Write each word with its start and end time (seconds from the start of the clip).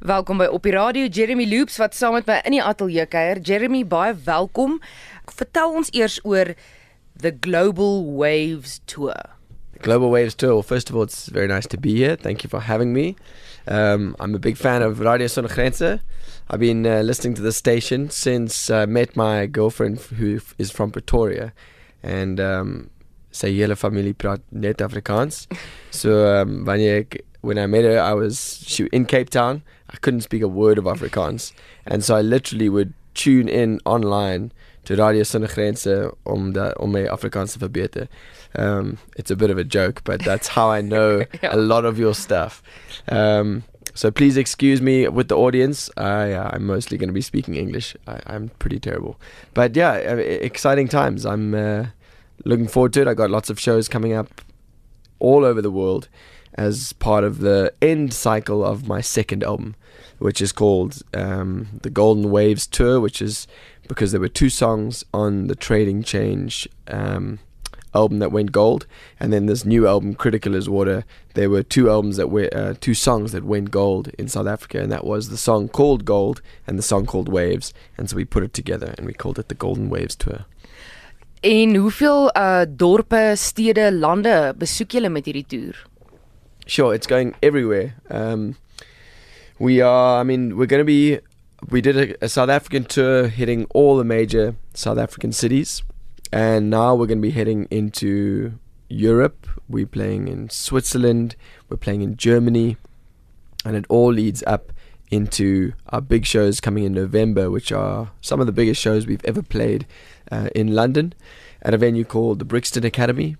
Welkom 0.00 0.36
by 0.36 0.44
op 0.52 0.66
die 0.66 0.74
radio 0.74 1.06
Jeremy 1.08 1.46
Loops 1.48 1.78
wat 1.80 1.94
saam 1.96 2.12
met 2.12 2.26
my 2.28 2.34
in 2.44 2.52
die 2.52 2.60
ateljee 2.60 3.06
kuier. 3.08 3.38
Jeremy, 3.40 3.80
baie 3.88 4.12
welkom. 4.26 4.74
Vertel 5.32 5.72
ons 5.72 5.88
eers 5.96 6.18
oor 6.20 6.50
the 7.16 7.32
Global 7.32 8.04
Waves 8.18 8.82
Tour. 8.84 9.16
Global 9.80 10.10
Waves 10.12 10.34
Tour. 10.34 10.62
First 10.62 10.90
of 10.90 10.96
all, 10.96 11.04
it's 11.04 11.30
very 11.32 11.48
nice 11.48 11.66
to 11.68 11.80
be 11.80 11.94
here. 11.96 12.16
Thank 12.16 12.44
you 12.44 12.50
for 12.50 12.60
having 12.60 12.92
me. 12.92 13.16
Um, 13.66 14.14
I'm 14.20 14.34
a 14.34 14.38
big 14.38 14.58
fan 14.58 14.82
of 14.82 15.00
Radio 15.00 15.28
Sonder 15.28 15.48
Grense. 15.48 16.00
I've 16.50 16.60
been 16.60 16.84
uh, 16.86 17.00
listening 17.00 17.34
to 17.36 17.42
the 17.42 17.52
station 17.52 18.10
since 18.10 18.68
I 18.68 18.82
uh, 18.82 18.86
met 18.86 19.16
my 19.16 19.46
girlfriend 19.46 20.00
who 20.18 20.40
is 20.58 20.70
from 20.70 20.90
Pretoria. 20.90 21.54
And 22.02 22.38
um, 22.38 22.90
sy 23.36 23.52
hele 23.52 23.76
familie 23.76 24.16
praat 24.16 24.42
net 24.50 24.82
Afrikaans. 24.84 25.44
So 25.90 26.24
um 26.32 26.64
wanneer 26.68 27.02
ek 27.04 27.20
when 27.42 27.58
I 27.58 27.66
met 27.66 27.84
her 27.84 27.98
I 28.00 28.12
was 28.14 28.40
she 28.66 28.88
in 28.92 29.06
Cape 29.06 29.30
Town. 29.30 29.62
I 29.90 29.96
couldn't 29.98 30.22
speak 30.22 30.42
a 30.42 30.48
word 30.48 30.78
of 30.78 30.84
Afrikaans. 30.84 31.52
And 31.86 32.02
so 32.04 32.16
I 32.16 32.22
literally 32.22 32.68
would 32.68 32.94
tune 33.14 33.48
in 33.48 33.80
online 33.84 34.50
to 34.84 34.96
Radio 34.96 35.22
Sonder 35.22 35.52
Grense 35.52 36.10
om 36.26 36.52
da 36.52 36.72
om 36.80 36.92
my 36.92 37.06
Afrikaans 37.12 37.54
te 37.54 37.60
verbeter. 37.60 38.08
Um 38.54 38.98
it's 39.16 39.30
a 39.30 39.36
bit 39.36 39.50
of 39.50 39.58
a 39.58 39.64
joke, 39.64 40.02
but 40.04 40.24
that's 40.24 40.48
how 40.48 40.70
I 40.70 40.80
know 40.80 41.24
yeah. 41.42 41.54
a 41.54 41.56
lot 41.56 41.84
of 41.84 41.98
your 41.98 42.14
stuff. 42.14 42.62
Um 43.08 43.64
so 43.96 44.10
please 44.10 44.36
excuse 44.36 44.82
me 44.82 45.08
with 45.08 45.28
the 45.28 45.36
audience. 45.36 45.88
I 45.96 46.32
uh, 46.32 46.50
I'm 46.52 46.66
mostly 46.66 46.98
going 46.98 47.08
to 47.08 47.14
be 47.14 47.22
speaking 47.22 47.54
English. 47.56 47.96
I, 48.06 48.20
I'm 48.26 48.50
pretty 48.58 48.78
terrible. 48.78 49.18
But 49.54 49.74
yeah, 49.74 49.92
uh, 49.92 50.16
exciting 50.16 50.86
times. 50.86 51.24
I'm 51.24 51.54
uh, 51.54 51.86
looking 52.46 52.68
forward 52.68 52.92
to 52.94 53.02
it. 53.02 53.08
I 53.08 53.14
got 53.14 53.30
lots 53.30 53.50
of 53.50 53.60
shows 53.60 53.88
coming 53.88 54.12
up 54.12 54.40
all 55.18 55.44
over 55.44 55.60
the 55.60 55.70
world 55.70 56.08
as 56.54 56.92
part 56.94 57.24
of 57.24 57.38
the 57.40 57.72
end 57.82 58.14
cycle 58.14 58.64
of 58.64 58.88
my 58.88 59.00
second 59.00 59.42
album, 59.42 59.74
which 60.18 60.40
is 60.40 60.52
called 60.52 61.02
um, 61.12 61.68
the 61.82 61.90
Golden 61.90 62.30
Waves 62.30 62.66
Tour, 62.66 63.00
which 63.00 63.20
is 63.20 63.46
because 63.88 64.12
there 64.12 64.20
were 64.20 64.28
two 64.28 64.48
songs 64.48 65.04
on 65.12 65.48
the 65.48 65.54
Trading 65.54 66.02
Change 66.02 66.68
um, 66.88 67.38
album 67.94 68.18
that 68.20 68.32
went 68.32 68.52
gold, 68.52 68.86
and 69.18 69.32
then 69.32 69.46
this 69.46 69.64
new 69.64 69.86
album, 69.86 70.14
Critical 70.14 70.54
as 70.54 70.68
Water. 70.68 71.04
There 71.34 71.50
were 71.50 71.62
two 71.62 71.90
albums 71.90 72.16
that 72.16 72.30
were 72.30 72.48
uh, 72.54 72.74
two 72.80 72.94
songs 72.94 73.32
that 73.32 73.44
went 73.44 73.70
gold 73.70 74.08
in 74.18 74.28
South 74.28 74.46
Africa, 74.46 74.80
and 74.80 74.92
that 74.92 75.04
was 75.04 75.28
the 75.28 75.36
song 75.36 75.68
called 75.68 76.04
Gold 76.04 76.40
and 76.66 76.78
the 76.78 76.82
song 76.82 77.06
called 77.06 77.28
Waves, 77.28 77.74
and 77.98 78.08
so 78.08 78.16
we 78.16 78.24
put 78.24 78.42
it 78.44 78.54
together 78.54 78.94
and 78.96 79.06
we 79.06 79.12
called 79.12 79.38
it 79.38 79.48
the 79.48 79.54
Golden 79.54 79.90
Waves 79.90 80.16
Tour. 80.16 80.46
En 81.46 81.74
hoeveel 81.76 82.30
uh 82.34 82.64
dorpe, 82.68 83.32
stede, 83.38 83.92
lande 83.94 84.54
besoek 84.58 84.96
julle 84.96 85.08
met 85.14 85.28
hierdie 85.28 85.44
toer? 85.46 85.76
Sure, 86.66 86.94
it's 86.94 87.06
going 87.06 87.36
everywhere. 87.40 87.94
Um 88.10 88.56
we 89.58 89.80
are 89.80 90.20
I 90.20 90.24
mean, 90.24 90.56
we're 90.56 90.66
going 90.66 90.82
to 90.82 90.84
be 90.84 91.20
we 91.70 91.80
did 91.80 91.96
a, 91.96 92.24
a 92.24 92.28
South 92.28 92.48
African 92.50 92.82
tour 92.84 93.28
hitting 93.28 93.66
all 93.70 93.96
the 93.96 94.02
major 94.04 94.56
South 94.74 94.98
African 94.98 95.30
cities 95.30 95.84
and 96.32 96.68
now 96.68 96.96
we're 96.96 97.06
going 97.06 97.22
to 97.22 97.28
be 97.28 97.38
heading 97.38 97.68
into 97.70 98.58
Europe. 98.88 99.46
We're 99.68 99.86
playing 99.86 100.26
in 100.26 100.50
Switzerland, 100.50 101.36
we're 101.68 101.76
playing 101.76 102.02
in 102.02 102.16
Germany, 102.16 102.76
and 103.64 103.76
it 103.76 103.84
all 103.88 104.12
leads 104.12 104.42
up 104.48 104.72
into 105.10 105.72
our 105.88 106.00
big 106.00 106.26
shows 106.26 106.60
coming 106.60 106.84
in 106.84 106.92
November, 106.92 107.50
which 107.50 107.72
are 107.72 108.10
some 108.20 108.40
of 108.40 108.46
the 108.46 108.52
biggest 108.52 108.80
shows 108.80 109.06
we've 109.06 109.24
ever 109.24 109.42
played 109.42 109.86
uh, 110.30 110.48
in 110.54 110.74
London 110.74 111.14
at 111.62 111.74
a 111.74 111.78
venue 111.78 112.04
called 112.04 112.38
the 112.38 112.44
Brixton 112.44 112.84
Academy, 112.84 113.36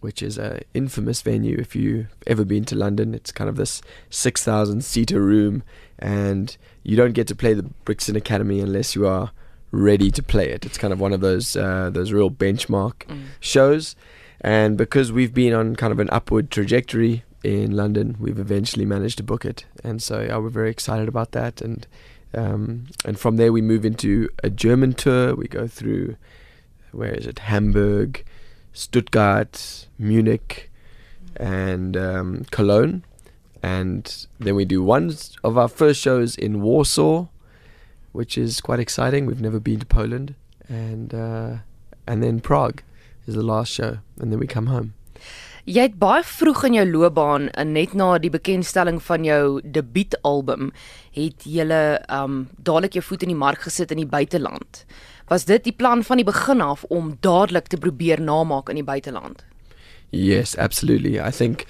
which 0.00 0.22
is 0.22 0.38
an 0.38 0.60
infamous 0.74 1.22
venue. 1.22 1.56
If 1.58 1.74
you've 1.74 2.08
ever 2.26 2.44
been 2.44 2.64
to 2.66 2.76
London, 2.76 3.14
it's 3.14 3.32
kind 3.32 3.50
of 3.50 3.56
this 3.56 3.82
6,000 4.10 4.84
seater 4.84 5.20
room, 5.20 5.62
and 5.98 6.56
you 6.82 6.96
don't 6.96 7.12
get 7.12 7.26
to 7.28 7.34
play 7.34 7.54
the 7.54 7.64
Brixton 7.84 8.16
Academy 8.16 8.60
unless 8.60 8.94
you 8.94 9.06
are 9.06 9.32
ready 9.70 10.10
to 10.10 10.22
play 10.22 10.48
it. 10.50 10.64
It's 10.64 10.78
kind 10.78 10.92
of 10.92 11.00
one 11.00 11.12
of 11.12 11.20
those 11.20 11.56
uh, 11.56 11.90
those 11.90 12.12
real 12.12 12.30
benchmark 12.30 13.06
mm. 13.06 13.24
shows, 13.40 13.96
and 14.40 14.78
because 14.78 15.12
we've 15.12 15.34
been 15.34 15.52
on 15.52 15.76
kind 15.76 15.92
of 15.92 15.98
an 15.98 16.08
upward 16.10 16.50
trajectory 16.50 17.24
in 17.42 17.76
London, 17.76 18.16
we've 18.18 18.38
eventually 18.38 18.84
managed 18.84 19.18
to 19.18 19.22
book 19.22 19.44
it, 19.44 19.64
and 19.84 20.02
so 20.02 20.20
yeah, 20.20 20.36
we're 20.38 20.48
very 20.48 20.70
excited 20.70 21.08
about 21.08 21.32
that. 21.32 21.60
And 21.60 21.86
um, 22.34 22.86
and 23.04 23.18
from 23.18 23.36
there 23.36 23.52
we 23.52 23.62
move 23.62 23.84
into 23.84 24.28
a 24.42 24.50
German 24.50 24.92
tour. 24.92 25.34
We 25.34 25.48
go 25.48 25.66
through 25.66 26.16
where 26.92 27.14
is 27.14 27.26
it? 27.26 27.40
Hamburg, 27.40 28.24
Stuttgart, 28.72 29.86
Munich, 29.98 30.70
and 31.36 31.96
um, 31.96 32.44
Cologne. 32.50 33.04
And 33.62 34.26
then 34.38 34.54
we 34.54 34.64
do 34.64 34.82
one 34.82 35.12
of 35.42 35.58
our 35.58 35.68
first 35.68 36.00
shows 36.00 36.36
in 36.36 36.60
Warsaw, 36.60 37.26
which 38.12 38.38
is 38.38 38.60
quite 38.60 38.78
exciting. 38.78 39.26
We've 39.26 39.40
never 39.40 39.58
been 39.58 39.80
to 39.80 39.86
Poland, 39.86 40.34
and 40.68 41.12
uh, 41.12 41.56
and 42.06 42.22
then 42.22 42.40
Prague 42.40 42.82
is 43.26 43.34
the 43.34 43.42
last 43.42 43.72
show, 43.72 43.98
and 44.18 44.32
then 44.32 44.38
we 44.38 44.46
come 44.46 44.66
home. 44.66 44.94
Jy 45.68 45.82
het 45.84 45.98
baie 46.00 46.22
vroeg 46.24 46.62
in 46.64 46.76
jou 46.78 46.84
loopbaan, 46.88 47.50
eh, 47.50 47.64
net 47.64 47.92
na 47.92 48.16
die 48.18 48.30
bekendstelling 48.32 49.02
van 49.04 49.24
jou 49.24 49.60
debuutalbum, 49.60 50.70
het 51.12 51.44
jy 51.44 51.66
um 52.08 52.48
dadelik 52.56 52.94
jou 52.94 53.02
voet 53.02 53.22
in 53.22 53.28
die 53.28 53.36
mark 53.36 53.60
gesit 53.60 53.90
in 53.90 53.98
die 53.98 54.06
buiteland. 54.06 54.86
Was 55.28 55.44
dit 55.44 55.64
die 55.64 55.72
plan 55.72 56.02
van 56.02 56.16
die 56.16 56.24
begin 56.24 56.62
af 56.62 56.84
om 56.88 57.18
dadelik 57.20 57.68
te 57.68 57.76
probeer 57.76 58.18
namaak 58.18 58.70
in 58.70 58.76
die 58.76 58.84
buiteland? 58.84 59.44
Yes, 60.10 60.56
absolutely. 60.56 61.20
I 61.20 61.30
think 61.30 61.66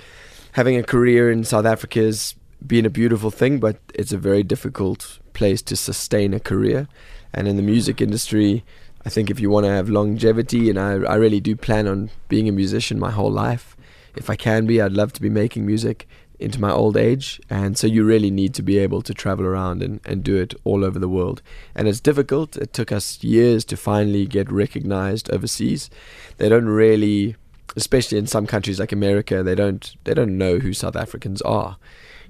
having 0.52 0.78
a 0.78 0.84
career 0.84 1.28
in 1.32 1.44
South 1.44 1.66
Africa 1.66 2.00
has 2.00 2.36
been 2.64 2.86
a 2.86 2.90
beautiful 2.90 3.32
thing, 3.32 3.58
but 3.58 3.78
it's 3.94 4.12
a 4.12 4.18
very 4.18 4.44
difficult 4.44 5.18
place 5.32 5.60
to 5.62 5.74
sustain 5.74 6.32
a 6.34 6.38
career. 6.38 6.86
And 7.34 7.48
in 7.48 7.56
the 7.56 7.62
music 7.62 8.00
industry, 8.00 8.62
I 9.04 9.10
think 9.10 9.28
if 9.28 9.40
you 9.40 9.50
want 9.50 9.66
to 9.66 9.72
have 9.72 9.88
longevity, 9.88 10.70
and 10.70 10.78
I, 10.78 11.12
I 11.12 11.16
really 11.16 11.40
do 11.40 11.56
plan 11.56 11.88
on 11.88 12.10
being 12.28 12.48
a 12.48 12.52
musician 12.52 13.00
my 13.00 13.10
whole 13.10 13.32
life, 13.32 13.76
if 14.16 14.30
I 14.30 14.36
can 14.36 14.66
be, 14.66 14.80
I'd 14.80 14.92
love 14.92 15.12
to 15.14 15.22
be 15.22 15.30
making 15.30 15.66
music 15.66 16.08
into 16.38 16.60
my 16.60 16.70
old 16.70 16.96
age. 16.96 17.40
And 17.50 17.76
so 17.76 17.86
you 17.86 18.04
really 18.04 18.30
need 18.30 18.54
to 18.54 18.62
be 18.62 18.78
able 18.78 19.02
to 19.02 19.12
travel 19.12 19.44
around 19.44 19.82
and, 19.82 20.00
and 20.04 20.22
do 20.22 20.36
it 20.36 20.54
all 20.64 20.84
over 20.84 20.98
the 20.98 21.08
world. 21.08 21.42
And 21.74 21.88
it's 21.88 22.00
difficult. 22.00 22.56
It 22.56 22.72
took 22.72 22.92
us 22.92 23.22
years 23.24 23.64
to 23.66 23.76
finally 23.76 24.26
get 24.26 24.50
recognized 24.50 25.30
overseas. 25.30 25.90
They 26.36 26.48
don't 26.48 26.66
really 26.66 27.36
especially 27.76 28.18
in 28.18 28.26
some 28.26 28.46
countries 28.46 28.80
like 28.80 28.92
America, 28.92 29.42
they 29.42 29.54
don't 29.54 29.94
they 30.04 30.14
don't 30.14 30.36
know 30.36 30.58
who 30.58 30.72
South 30.72 30.96
Africans 30.96 31.42
are. 31.42 31.76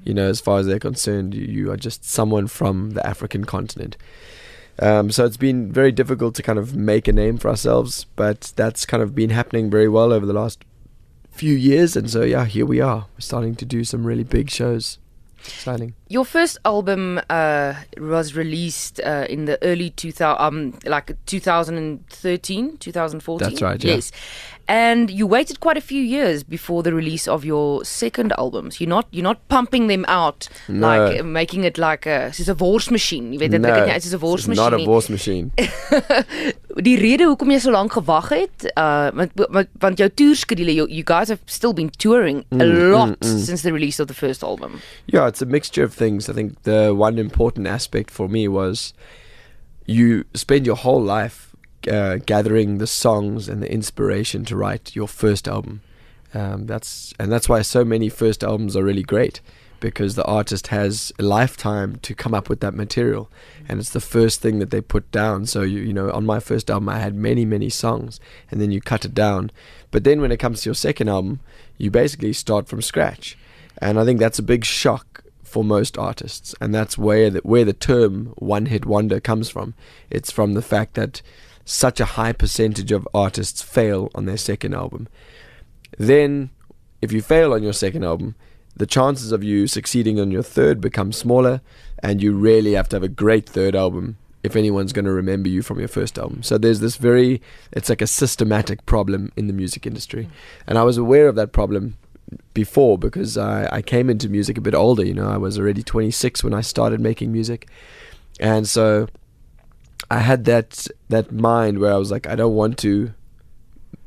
You 0.04 0.14
know, 0.14 0.28
as 0.28 0.40
far 0.40 0.58
as 0.58 0.66
they're 0.66 0.78
concerned, 0.78 1.34
you, 1.34 1.44
you 1.44 1.70
are 1.72 1.76
just 1.76 2.04
someone 2.04 2.46
from 2.46 2.90
the 2.90 3.04
African 3.06 3.44
continent. 3.44 3.96
Um, 4.80 5.10
so 5.10 5.24
it's 5.24 5.36
been 5.36 5.72
very 5.72 5.90
difficult 5.90 6.36
to 6.36 6.42
kind 6.42 6.58
of 6.58 6.76
make 6.76 7.08
a 7.08 7.12
name 7.12 7.36
for 7.36 7.48
ourselves, 7.48 8.04
but 8.14 8.52
that's 8.54 8.86
kind 8.86 9.02
of 9.02 9.14
been 9.14 9.30
happening 9.30 9.70
very 9.70 9.88
well 9.88 10.12
over 10.12 10.24
the 10.24 10.32
last 10.32 10.62
few 11.38 11.54
years, 11.54 11.96
and 11.96 12.10
so 12.10 12.22
yeah, 12.22 12.44
here 12.44 12.66
we 12.66 12.80
are. 12.80 13.06
We're 13.14 13.20
starting 13.20 13.54
to 13.56 13.64
do 13.64 13.84
some 13.84 14.04
really 14.04 14.24
big 14.24 14.50
shows. 14.50 14.98
Exciting. 15.38 15.94
Your 16.08 16.24
first 16.24 16.58
album 16.64 17.20
uh, 17.30 17.74
was 17.96 18.34
released 18.34 19.00
uh, 19.00 19.26
in 19.30 19.44
the 19.44 19.56
early 19.62 19.90
2000, 19.90 20.36
um, 20.40 20.78
like 20.84 21.16
2013, 21.26 22.76
2014. 22.78 23.48
That's 23.48 23.62
right. 23.62 23.82
Yeah. 23.82 23.94
Yes, 23.94 24.12
and 24.68 25.10
you 25.10 25.26
waited 25.26 25.60
quite 25.60 25.78
a 25.78 25.80
few 25.80 26.02
years 26.02 26.42
before 26.42 26.82
the 26.82 26.92
release 26.92 27.26
of 27.26 27.44
your 27.44 27.84
second 27.84 28.34
albums. 28.36 28.80
You're 28.80 28.88
not 28.88 29.06
you're 29.10 29.24
not 29.24 29.46
pumping 29.48 29.86
them 29.86 30.04
out 30.08 30.48
no. 30.68 30.86
like 30.86 31.24
making 31.24 31.64
it 31.64 31.78
like 31.78 32.04
a 32.04 32.30
soos 32.30 32.48
'n 32.48 32.56
worsmasjien. 32.60 33.32
Jy 33.32 33.38
weet 33.38 33.50
dit 33.56 33.60
no, 33.60 33.68
lyk 33.72 33.86
net 33.88 34.04
soos 34.04 34.12
'n 34.12 34.20
worsmasjien. 34.20 34.60
Not 34.60 34.76
a 34.76 34.84
wors 34.84 35.08
machine. 35.08 35.50
die 36.88 36.96
rede 37.00 37.24
hoekom 37.24 37.50
jy 37.50 37.58
so 37.64 37.72
lank 37.72 37.96
gewag 37.96 38.28
het, 38.28 38.68
uh 38.76 39.08
want 39.16 39.32
want, 39.48 39.68
want 39.80 39.98
jou 39.98 40.10
you, 40.18 40.86
you 40.88 41.02
guys 41.02 41.28
have 41.28 41.40
still 41.46 41.72
been 41.72 41.90
touring 41.90 42.44
a 42.52 42.56
mm, 42.56 42.92
lot 42.92 43.08
mm, 43.08 43.24
mm. 43.24 43.38
since 43.40 43.62
the 43.62 43.72
release 43.72 43.98
of 43.98 44.06
the 44.06 44.14
first 44.14 44.42
album. 44.42 44.80
Yeah, 45.06 45.26
it's 45.26 45.40
a 45.40 45.46
mixture 45.46 45.84
of 45.84 45.94
things. 45.94 46.28
I 46.28 46.34
think 46.34 46.62
the 46.64 46.94
one 46.94 47.18
important 47.18 47.66
aspect 47.66 48.10
for 48.10 48.28
me 48.28 48.48
was 48.48 48.92
you 49.86 50.24
spend 50.34 50.66
your 50.66 50.76
whole 50.76 51.00
life 51.00 51.47
uh, 51.88 52.16
gathering 52.24 52.78
the 52.78 52.86
songs 52.86 53.48
and 53.48 53.62
the 53.62 53.72
inspiration 53.72 54.44
to 54.46 54.56
write 54.56 54.94
your 54.94 55.08
first 55.08 55.48
album. 55.48 55.82
Um, 56.34 56.66
that's 56.66 57.14
and 57.18 57.32
that's 57.32 57.48
why 57.48 57.62
so 57.62 57.84
many 57.84 58.08
first 58.08 58.44
albums 58.44 58.76
are 58.76 58.84
really 58.84 59.02
great 59.02 59.40
because 59.80 60.14
the 60.14 60.24
artist 60.24 60.68
has 60.68 61.12
a 61.18 61.22
lifetime 61.22 61.96
to 62.02 62.14
come 62.14 62.34
up 62.34 62.48
with 62.48 62.60
that 62.60 62.74
material 62.74 63.30
and 63.68 63.78
it's 63.78 63.90
the 63.90 64.00
first 64.00 64.40
thing 64.40 64.58
that 64.58 64.70
they 64.70 64.80
put 64.80 65.10
down. 65.10 65.46
So 65.46 65.62
you 65.62 65.80
you 65.80 65.92
know 65.92 66.10
on 66.10 66.26
my 66.26 66.40
first 66.40 66.70
album 66.70 66.88
I 66.88 66.98
had 66.98 67.14
many 67.14 67.44
many 67.44 67.70
songs 67.70 68.20
and 68.50 68.60
then 68.60 68.70
you 68.70 68.80
cut 68.80 69.04
it 69.04 69.14
down. 69.14 69.50
But 69.90 70.04
then 70.04 70.20
when 70.20 70.32
it 70.32 70.38
comes 70.38 70.62
to 70.62 70.68
your 70.68 70.74
second 70.74 71.08
album 71.08 71.40
you 71.78 71.90
basically 71.90 72.32
start 72.32 72.68
from 72.68 72.82
scratch. 72.82 73.38
And 73.80 73.98
I 73.98 74.04
think 74.04 74.18
that's 74.18 74.40
a 74.40 74.42
big 74.42 74.64
shock 74.64 75.22
for 75.42 75.64
most 75.64 75.96
artists 75.96 76.54
and 76.60 76.74
that's 76.74 76.98
where 76.98 77.30
the, 77.30 77.38
where 77.38 77.64
the 77.64 77.72
term 77.72 78.34
one 78.36 78.66
hit 78.66 78.84
wonder 78.84 79.18
comes 79.18 79.48
from. 79.48 79.72
It's 80.10 80.30
from 80.30 80.52
the 80.52 80.62
fact 80.62 80.94
that 80.94 81.22
such 81.68 82.00
a 82.00 82.06
high 82.16 82.32
percentage 82.32 82.90
of 82.92 83.06
artists 83.12 83.60
fail 83.60 84.10
on 84.14 84.24
their 84.24 84.38
second 84.38 84.74
album. 84.74 85.06
Then, 85.98 86.48
if 87.02 87.12
you 87.12 87.20
fail 87.20 87.52
on 87.52 87.62
your 87.62 87.74
second 87.74 88.04
album, 88.04 88.36
the 88.74 88.86
chances 88.86 89.32
of 89.32 89.44
you 89.44 89.66
succeeding 89.66 90.18
on 90.18 90.30
your 90.30 90.42
third 90.42 90.80
become 90.80 91.12
smaller, 91.12 91.60
and 92.02 92.22
you 92.22 92.32
really 92.32 92.72
have 92.72 92.88
to 92.88 92.96
have 92.96 93.02
a 93.02 93.08
great 93.08 93.46
third 93.46 93.76
album 93.76 94.16
if 94.42 94.56
anyone's 94.56 94.94
going 94.94 95.04
to 95.04 95.12
remember 95.12 95.50
you 95.50 95.60
from 95.60 95.78
your 95.78 95.88
first 95.88 96.18
album. 96.18 96.42
So 96.42 96.56
there's 96.56 96.80
this 96.80 96.96
very, 96.96 97.42
it's 97.72 97.90
like 97.90 98.00
a 98.00 98.06
systematic 98.06 98.86
problem 98.86 99.30
in 99.36 99.46
the 99.46 99.52
music 99.52 99.86
industry. 99.86 100.30
And 100.66 100.78
I 100.78 100.84
was 100.84 100.96
aware 100.96 101.28
of 101.28 101.34
that 101.34 101.52
problem 101.52 101.98
before 102.54 102.96
because 102.96 103.36
I, 103.36 103.68
I 103.70 103.82
came 103.82 104.08
into 104.08 104.30
music 104.30 104.56
a 104.56 104.62
bit 104.62 104.74
older. 104.74 105.04
You 105.04 105.14
know, 105.14 105.28
I 105.28 105.36
was 105.36 105.58
already 105.58 105.82
26 105.82 106.42
when 106.42 106.54
I 106.54 106.62
started 106.62 107.00
making 107.00 107.30
music. 107.30 107.68
And 108.40 108.66
so 108.66 109.08
I 110.10 110.20
had 110.20 110.44
that 110.44 110.86
that 111.08 111.32
mind 111.32 111.78
where 111.78 111.92
I 111.92 111.96
was 111.96 112.10
like, 112.10 112.26
I 112.26 112.36
don't 112.36 112.54
want 112.54 112.78
to 112.78 113.12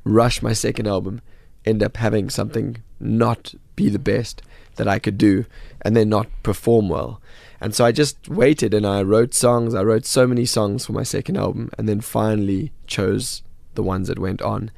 rush 0.03 0.41
my 0.41 0.53
second 0.53 0.87
album, 0.87 1.21
end 1.65 1.83
up 1.83 1.97
having 1.97 2.29
something 2.29 2.77
not 2.99 3.53
be 3.75 3.89
the 3.89 3.99
best 3.99 4.41
that 4.75 4.87
I 4.87 4.99
could 4.99 5.17
do, 5.17 5.45
and 5.81 5.95
then 5.95 6.09
not 6.09 6.27
perform 6.43 6.89
well. 6.89 7.21
And 7.59 7.75
so 7.75 7.85
I 7.85 7.91
just 7.91 8.27
waited 8.29 8.73
and 8.73 8.87
I 8.87 9.03
wrote 9.03 9.33
songs. 9.33 9.75
I 9.75 9.83
wrote 9.83 10.05
so 10.05 10.25
many 10.25 10.45
songs 10.45 10.85
for 10.85 10.93
my 10.93 11.03
second 11.03 11.37
album, 11.37 11.69
and 11.77 11.87
then 11.87 12.01
finally 12.01 12.71
chose 12.87 13.43
the 13.75 13.83
ones 13.83 14.07
that 14.07 14.19
went 14.19 14.41
on, 14.41 14.71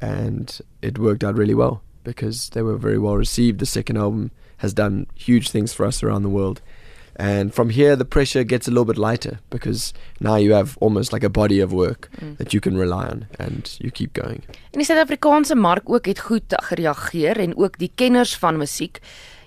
and 0.00 0.60
it 0.80 0.98
worked 0.98 1.24
out 1.24 1.36
really 1.36 1.54
well 1.54 1.82
because 2.04 2.50
they 2.50 2.62
were 2.62 2.76
very 2.76 2.98
well 2.98 3.16
received. 3.16 3.58
The 3.58 3.66
second 3.66 3.96
album 3.96 4.30
has 4.58 4.72
done 4.72 5.06
huge 5.14 5.50
things 5.50 5.72
for 5.72 5.84
us 5.84 6.02
around 6.02 6.22
the 6.22 6.28
world. 6.28 6.62
And 7.18 7.52
from 7.52 7.70
here, 7.70 7.96
the 7.96 8.04
pressure 8.04 8.44
gets 8.44 8.68
a 8.68 8.70
little 8.70 8.84
bit 8.84 8.96
lighter 8.96 9.40
because 9.50 9.92
now 10.20 10.36
you 10.36 10.52
have 10.52 10.76
almost 10.80 11.12
like 11.12 11.24
a 11.24 11.28
body 11.28 11.58
of 11.58 11.72
work 11.72 12.08
mm. 12.20 12.36
that 12.36 12.54
you 12.54 12.60
can 12.60 12.78
rely 12.78 13.08
on 13.08 13.26
and 13.40 13.76
you 13.80 13.90
keep 13.90 14.12
going. 14.12 14.44
En 14.70 14.78
die 14.78 14.86
Suid-Afrikaanse 14.86 15.56
mark 15.58 15.90
ook 15.90 16.06
het 16.06 16.20
goed 16.20 16.54
gereageer 16.68 17.40
en 17.42 17.56
ook 17.56 17.78
die 17.78 17.90
kenners 17.94 18.36
van 18.38 18.56
musiek. 18.56 19.00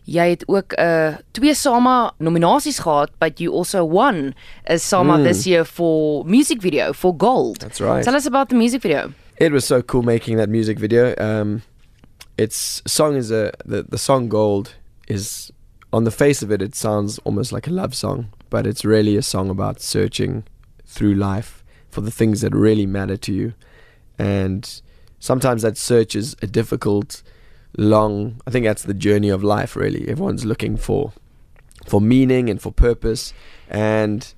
Jy 0.03 0.29
het 0.29 0.43
ook 0.47 0.73
'n 0.75 0.81
uh, 0.81 1.15
twee 1.31 1.53
SAMA 1.53 2.13
nominasies 2.17 2.79
gehad, 2.79 3.09
but 3.19 3.39
you 3.39 3.55
also 3.55 3.87
won 3.87 4.33
a 4.69 4.77
SAMA 4.77 5.17
mm. 5.17 5.23
this 5.23 5.43
year 5.43 5.65
for 5.65 6.25
music 6.25 6.61
video 6.61 6.91
for 6.93 7.13
gold. 7.17 7.59
That's 7.59 7.79
right. 7.79 8.03
Tell 8.03 8.15
us 8.15 8.25
about 8.25 8.49
the 8.49 8.55
music 8.55 8.81
video. 8.81 9.13
It 9.37 9.51
was 9.51 9.65
so 9.65 9.81
cool 9.81 10.03
making 10.03 10.37
that 10.37 10.49
music 10.49 10.79
video. 10.79 11.13
Um, 11.17 11.61
its 12.37 12.81
song 12.85 13.15
is 13.15 13.31
a 13.31 13.51
the 13.65 13.85
the 13.89 13.97
song 13.97 14.29
Gold 14.29 14.75
is 15.07 15.51
on 15.93 16.03
the 16.03 16.11
face 16.11 16.41
of 16.41 16.51
it, 16.51 16.61
it 16.61 16.75
sounds 16.75 17.19
almost 17.19 17.51
like 17.51 17.67
a 17.67 17.71
love 17.71 17.93
song, 17.93 18.31
but 18.49 18.65
it's 18.65 18.85
really 18.85 19.17
a 19.17 19.21
song 19.21 19.49
about 19.49 19.81
searching 19.81 20.43
through 20.85 21.15
life 21.15 21.63
for 21.89 22.01
the 22.01 22.11
things 22.11 22.41
that 22.41 22.53
really 22.53 22.85
matter 22.85 23.17
to 23.17 23.33
you. 23.33 23.53
And 24.17 24.81
sometimes 25.19 25.61
that 25.63 25.77
search 25.77 26.15
is 26.15 26.35
a 26.41 26.47
difficult, 26.47 27.21
long, 27.77 28.41
I 28.47 28.51
think 28.51 28.65
that's 28.65 28.83
the 28.83 28.93
journey 28.93 29.29
of 29.29 29.43
life, 29.43 29.75
really. 29.75 30.07
Everyone's 30.07 30.45
looking 30.45 30.77
for 30.77 31.13
for 31.87 31.99
meaning 31.99 32.49
and 32.49 32.61
for 32.61 32.71
purpose. 32.71 33.33
And 33.69 34.33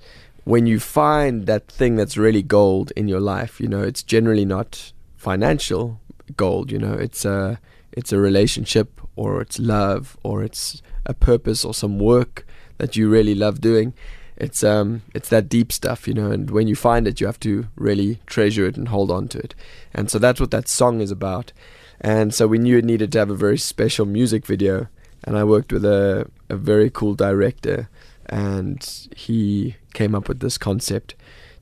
when 0.45 0.65
you 0.65 0.79
find 0.79 1.45
that 1.45 1.67
thing 1.67 1.95
that's 1.95 2.17
really 2.17 2.41
gold 2.41 2.91
in 2.95 3.07
your 3.07 3.19
life, 3.19 3.59
you 3.59 3.67
know, 3.67 3.81
it's 3.81 4.03
generally 4.03 4.45
not 4.45 4.93
financial 5.17 5.99
gold, 6.37 6.71
you 6.71 6.79
know, 6.79 6.93
it's 6.93 7.25
a 7.25 7.59
it's 7.91 8.11
a 8.11 8.19
relationship 8.19 8.99
or 9.15 9.41
it's 9.41 9.59
love 9.59 10.17
or 10.23 10.43
it's 10.43 10.81
a 11.05 11.13
purpose 11.13 11.65
or 11.65 11.73
some 11.73 11.99
work 11.99 12.45
that 12.77 12.95
you 12.95 13.09
really 13.09 13.35
love 13.35 13.61
doing. 13.61 13.93
It's 14.37 14.63
um 14.63 15.03
it's 15.13 15.29
that 15.29 15.49
deep 15.49 15.71
stuff, 15.71 16.07
you 16.07 16.13
know, 16.13 16.31
and 16.31 16.49
when 16.49 16.67
you 16.67 16.75
find 16.75 17.07
it 17.07 17.21
you 17.21 17.27
have 17.27 17.39
to 17.41 17.67
really 17.75 18.19
treasure 18.25 18.65
it 18.65 18.77
and 18.77 18.87
hold 18.87 19.11
on 19.11 19.27
to 19.29 19.39
it. 19.39 19.55
And 19.93 20.09
so 20.09 20.19
that's 20.19 20.39
what 20.39 20.51
that 20.51 20.67
song 20.67 21.01
is 21.01 21.11
about. 21.11 21.53
And 22.01 22.33
so 22.33 22.47
we 22.47 22.57
knew 22.57 22.77
it 22.77 22.85
needed 22.85 23.11
to 23.11 23.19
have 23.19 23.29
a 23.29 23.35
very 23.35 23.57
special 23.57 24.05
music 24.05 24.45
video 24.45 24.87
and 25.23 25.37
I 25.37 25.43
worked 25.43 25.71
with 25.71 25.85
a 25.85 26.29
a 26.49 26.55
very 26.55 26.89
cool 26.89 27.13
director 27.13 27.89
and 28.25 29.07
he 29.15 29.75
came 29.93 30.15
up 30.15 30.27
with 30.27 30.39
this 30.39 30.57
concept 30.57 31.15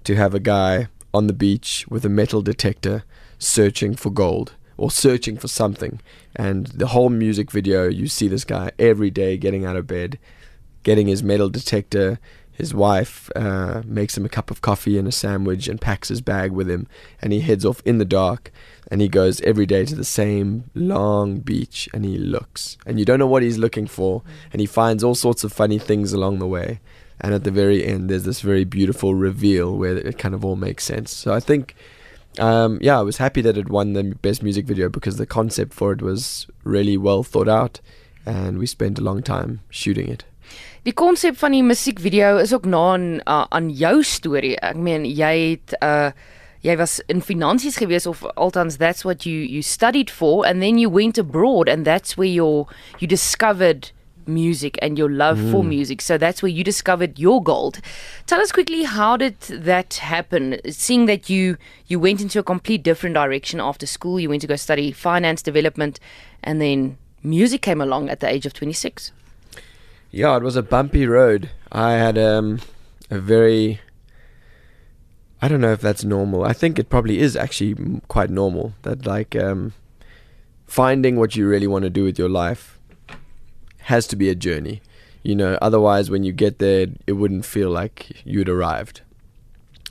to 0.03 0.15
have 0.15 0.33
a 0.33 0.39
guy 0.39 0.88
on 1.13 1.27
the 1.27 1.33
beach 1.33 1.85
with 1.89 2.05
a 2.05 2.09
metal 2.09 2.41
detector 2.41 3.03
searching 3.38 3.95
for 3.95 4.09
gold 4.09 4.53
or 4.81 4.89
searching 4.89 5.37
for 5.37 5.47
something. 5.47 6.01
And 6.35 6.65
the 6.65 6.87
whole 6.87 7.09
music 7.09 7.51
video, 7.51 7.87
you 7.87 8.07
see 8.07 8.27
this 8.27 8.43
guy 8.43 8.71
every 8.79 9.11
day 9.11 9.37
getting 9.37 9.63
out 9.63 9.75
of 9.75 9.85
bed, 9.85 10.17
getting 10.81 11.05
his 11.05 11.21
metal 11.21 11.49
detector. 11.49 12.19
His 12.51 12.73
wife 12.73 13.29
uh, 13.35 13.83
makes 13.85 14.17
him 14.17 14.25
a 14.25 14.29
cup 14.29 14.49
of 14.49 14.61
coffee 14.61 14.97
and 14.97 15.07
a 15.07 15.11
sandwich 15.11 15.67
and 15.67 15.79
packs 15.79 16.07
his 16.07 16.19
bag 16.19 16.51
with 16.51 16.67
him. 16.67 16.87
And 17.21 17.31
he 17.31 17.41
heads 17.41 17.63
off 17.63 17.83
in 17.85 17.99
the 17.99 18.05
dark 18.05 18.51
and 18.89 19.01
he 19.01 19.07
goes 19.07 19.39
every 19.41 19.67
day 19.67 19.85
to 19.85 19.93
the 19.93 20.03
same 20.03 20.71
long 20.73 21.41
beach 21.41 21.87
and 21.93 22.03
he 22.03 22.17
looks. 22.17 22.75
And 22.83 22.97
you 22.97 23.05
don't 23.05 23.19
know 23.19 23.27
what 23.27 23.43
he's 23.43 23.59
looking 23.59 23.85
for. 23.85 24.23
And 24.51 24.61
he 24.61 24.65
finds 24.65 25.03
all 25.03 25.13
sorts 25.13 25.43
of 25.43 25.53
funny 25.53 25.77
things 25.77 26.11
along 26.11 26.39
the 26.39 26.47
way. 26.47 26.79
And 27.19 27.35
at 27.35 27.43
the 27.43 27.51
very 27.51 27.85
end, 27.85 28.09
there's 28.09 28.23
this 28.23 28.41
very 28.41 28.63
beautiful 28.63 29.13
reveal 29.13 29.77
where 29.77 29.95
it 29.95 30.17
kind 30.17 30.33
of 30.33 30.43
all 30.43 30.55
makes 30.55 30.85
sense. 30.85 31.11
So 31.15 31.35
I 31.35 31.39
think 31.39 31.75
um, 32.39 32.79
yeah, 32.81 32.99
I 32.99 33.01
was 33.01 33.17
happy 33.17 33.41
that 33.41 33.57
it 33.57 33.69
won 33.69 33.93
the 33.93 34.03
best 34.03 34.43
music 34.43 34.65
video 34.65 34.89
because 34.89 35.17
the 35.17 35.25
concept 35.25 35.73
for 35.73 35.91
it 35.91 36.01
was 36.01 36.47
really 36.63 36.97
well 36.97 37.23
thought 37.23 37.49
out, 37.49 37.81
and 38.25 38.57
we 38.57 38.65
spent 38.65 38.99
a 38.99 39.01
long 39.01 39.21
time 39.21 39.61
shooting 39.69 40.07
it. 40.07 40.23
Die 40.83 40.93
konsep 40.93 41.37
van 41.37 41.53
die 41.53 41.61
musiekvideo 41.61 42.37
is 42.41 42.53
ook 42.53 42.65
na 42.65 42.93
aan 42.93 43.21
uh, 43.27 43.45
aan 43.49 43.69
jou 43.69 44.01
storie. 44.03 44.55
Ek 44.65 44.75
meen 44.75 45.05
jy 45.05 45.33
het 45.53 45.75
uh 45.81 46.11
jy 46.61 46.75
was 46.77 46.99
in 47.09 47.21
finansies 47.25 47.77
gewees 47.81 48.05
of 48.05 48.23
althans 48.35 48.77
that's 48.77 49.03
what 49.05 49.25
you 49.25 49.39
you 49.41 49.61
studied 49.61 50.09
for 50.09 50.45
and 50.45 50.61
then 50.61 50.77
you 50.77 50.89
went 50.89 51.17
abroad 51.17 51.67
and 51.67 51.85
that's 51.85 52.17
where 52.17 52.29
you 52.29 52.67
you 52.99 53.07
discovered 53.07 53.89
music 54.27 54.77
and 54.81 54.97
your 54.97 55.09
love 55.09 55.38
mm. 55.38 55.51
for 55.51 55.63
music. 55.63 56.01
So 56.01 56.18
that's 56.18 56.41
where 56.41 56.50
you 56.50 56.63
discovered 56.63 57.19
your 57.19 57.41
gold. 57.41 57.79
Tell 58.27 58.39
us 58.39 58.51
quickly 58.51 58.83
how 58.83 59.18
did 59.18 59.39
that 59.41 59.95
happen? 59.95 60.59
Seeing 60.69 61.06
that 61.06 61.29
you 61.29 61.57
you 61.88 62.00
went 62.00 62.21
into 62.21 62.39
a 62.39 62.44
complete 62.44 62.83
different 62.83 63.15
direction 63.15 63.59
after 63.59 63.85
school, 63.85 64.19
you 64.19 64.29
went 64.29 64.41
to 64.41 64.47
go 64.47 64.56
study 64.56 64.91
finance 64.91 65.41
development 65.41 66.00
and 66.44 66.62
then 66.62 66.97
music 67.23 67.62
came 67.62 67.81
along 67.81 68.09
at 68.09 68.19
the 68.19 68.27
age 68.27 68.45
of 68.45 68.53
26. 68.53 69.12
Yeah, 70.12 70.35
it 70.35 70.44
was 70.44 70.56
a 70.56 70.63
bumpy 70.63 71.06
road. 71.06 71.50
I 71.71 71.94
had 71.94 72.17
um, 72.17 72.59
a 73.09 73.19
very 73.19 73.79
I 75.41 75.47
don't 75.47 75.62
know 75.62 75.71
if 75.71 75.81
that's 75.81 76.03
normal. 76.03 76.44
I 76.44 76.53
think 76.53 76.77
it 76.77 76.89
probably 76.89 77.19
is 77.19 77.35
actually 77.35 78.01
quite 78.07 78.29
normal 78.29 78.74
that 78.83 79.07
like 79.07 79.35
um, 79.35 79.74
finding 80.67 81.15
what 81.15 81.35
you 81.35 81.47
really 81.47 81.67
want 81.67 81.83
to 81.83 81.89
do 81.89 82.03
with 82.03 82.19
your 82.19 82.29
life 82.29 82.79
has 83.83 84.07
to 84.07 84.15
be 84.15 84.29
a 84.29 84.35
journey. 84.35 84.81
You 85.23 85.35
know, 85.35 85.57
otherwise, 85.61 86.09
when 86.09 86.23
you 86.23 86.31
get 86.31 86.59
there, 86.59 86.87
it 87.05 87.13
wouldn't 87.13 87.45
feel 87.45 87.69
like 87.69 88.23
you'd 88.25 88.49
arrived. 88.49 89.01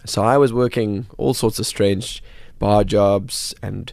So 0.04 0.22
I 0.22 0.38
was 0.38 0.52
working 0.52 1.06
all 1.18 1.34
sorts 1.34 1.58
of 1.58 1.66
strange 1.66 2.22
bar 2.58 2.84
jobs 2.84 3.54
and 3.62 3.92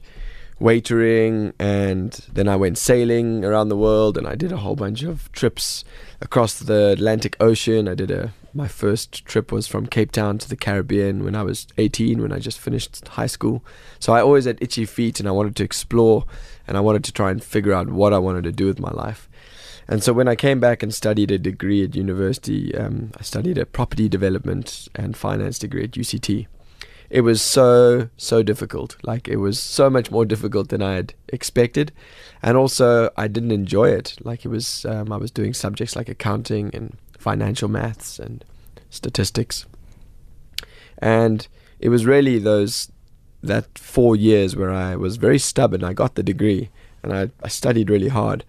waitering, 0.60 1.54
and 1.60 2.12
then 2.32 2.48
I 2.48 2.56
went 2.56 2.78
sailing 2.78 3.46
around 3.46 3.70
the 3.70 3.78
world, 3.78 4.18
and 4.18 4.28
I 4.28 4.36
did 4.36 4.52
a 4.52 4.58
whole 4.58 4.76
bunch 4.76 5.04
of 5.04 5.32
trips 5.32 5.84
across 6.22 6.58
the 6.58 6.90
Atlantic 6.90 7.38
Ocean. 7.40 7.88
I 7.88 7.96
did 7.96 8.10
a 8.10 8.34
my 8.58 8.68
first 8.68 9.24
trip 9.26 9.52
was 9.52 9.68
from 9.68 9.86
Cape 9.86 10.12
Town 10.12 10.40
to 10.40 10.50
the 10.50 10.56
Caribbean 10.56 11.24
when 11.24 11.36
I 11.36 11.44
was 11.44 11.68
18, 11.78 12.20
when 12.20 12.32
I 12.32 12.40
just 12.40 12.60
finished 12.60 13.08
high 13.10 13.28
school. 13.28 13.64
So 14.00 14.14
I 14.14 14.22
always 14.22 14.46
had 14.46 14.58
itchy 14.60 14.86
feet, 14.86 15.20
and 15.20 15.30
I 15.30 15.32
wanted 15.32 15.56
to 15.58 15.64
explore, 15.64 16.26
and 16.68 16.76
I 16.76 16.80
wanted 16.80 17.04
to 17.04 17.14
try 17.14 17.30
and 17.30 17.44
figure 17.44 17.74
out 17.74 17.90
what 17.90 18.14
I 18.14 18.18
wanted 18.18 18.46
to 18.46 18.52
do 18.52 18.66
with 18.66 18.80
my 18.80 18.90
life. 18.90 19.30
And 19.88 20.04
so 20.04 20.12
when 20.12 20.28
I 20.28 20.36
came 20.36 20.60
back 20.60 20.84
and 20.84 20.94
studied 20.94 21.32
a 21.32 21.38
degree 21.38 21.84
at 21.84 21.96
university, 21.96 22.76
um, 22.76 23.12
I 23.18 23.24
studied 23.24 23.58
a 23.58 23.66
property 23.66 24.10
development 24.10 24.90
and 24.96 25.16
finance 25.16 25.60
degree 25.60 25.86
at 25.86 25.92
UCT. 25.92 26.48
It 27.10 27.22
was 27.22 27.42
so, 27.42 28.10
so 28.18 28.44
difficult. 28.44 28.98
Like, 29.04 29.30
it 29.30 29.38
was 29.38 29.62
so 29.62 29.90
much 29.90 30.12
more 30.12 30.26
difficult 30.26 30.68
than 30.70 30.82
I 30.82 30.96
had 30.96 31.14
expected. 31.30 31.94
And 32.44 32.58
also, 32.58 33.10
I 33.16 33.30
didn't 33.30 33.54
enjoy 33.54 33.90
it. 33.90 34.18
Like, 34.22 34.44
it 34.44 34.50
was, 34.50 34.84
um, 34.84 35.14
I 35.14 35.18
was 35.18 35.32
doing 35.32 35.54
subjects 35.54 35.96
like 35.96 36.10
accounting 36.10 36.70
and 36.76 36.98
financial 37.18 37.70
maths 37.70 38.20
and 38.20 38.44
statistics. 38.90 39.66
And 40.98 41.48
it 41.80 41.88
was 41.88 42.06
really 42.06 42.40
those, 42.40 42.92
that 43.42 43.78
four 43.78 44.18
years 44.18 44.58
where 44.58 44.74
I 44.74 44.98
was 44.98 45.16
very 45.16 45.40
stubborn. 45.40 45.86
I 45.86 45.94
got 45.94 46.16
the 46.16 46.24
degree 46.24 46.70
and 47.04 47.14
I, 47.14 47.30
I 47.42 47.48
studied 47.48 47.90
really 47.90 48.10
hard 48.10 48.44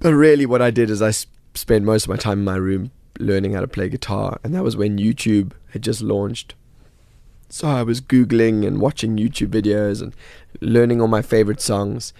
but 0.00 0.14
really, 0.14 0.46
what 0.46 0.62
I 0.62 0.70
did 0.70 0.90
is 0.90 1.02
I 1.02 1.10
sp- 1.10 1.32
spent 1.54 1.84
most 1.84 2.04
of 2.04 2.10
my 2.10 2.16
time 2.16 2.38
in 2.38 2.44
my 2.44 2.56
room 2.56 2.90
learning 3.18 3.54
how 3.54 3.60
to 3.60 3.68
play 3.68 3.88
guitar, 3.88 4.38
and 4.44 4.54
that 4.54 4.62
was 4.62 4.76
when 4.76 4.98
YouTube 4.98 5.52
had 5.72 5.82
just 5.82 6.00
launched. 6.02 6.54
So 7.48 7.66
I 7.68 7.82
was 7.82 8.00
googling 8.00 8.66
and 8.66 8.80
watching 8.80 9.16
YouTube 9.16 9.48
videos 9.48 10.02
and 10.02 10.14
learning 10.60 11.00
all 11.00 11.08
my 11.08 11.22
favorite 11.22 11.60
songs, 11.60 12.12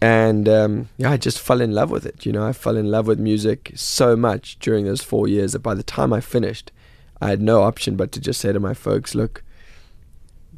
and 0.00 0.48
um, 0.48 0.88
yeah, 0.96 1.10
I 1.10 1.16
just 1.16 1.38
fell 1.38 1.60
in 1.60 1.72
love 1.72 1.90
with 1.90 2.06
it. 2.06 2.24
You 2.24 2.32
know, 2.32 2.46
I 2.46 2.52
fell 2.52 2.76
in 2.76 2.90
love 2.90 3.06
with 3.06 3.18
music 3.18 3.72
so 3.74 4.16
much 4.16 4.58
during 4.58 4.84
those 4.84 5.02
four 5.02 5.28
years 5.28 5.52
that 5.52 5.60
by 5.60 5.74
the 5.74 5.82
time 5.82 6.12
I 6.12 6.20
finished, 6.20 6.72
I 7.20 7.28
had 7.28 7.40
no 7.40 7.62
option 7.62 7.96
but 7.96 8.10
to 8.12 8.20
just 8.20 8.40
say 8.40 8.52
to 8.52 8.60
my 8.60 8.74
folks, 8.74 9.14
"Look, 9.14 9.44